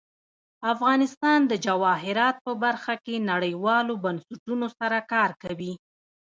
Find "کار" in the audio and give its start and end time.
5.13-5.29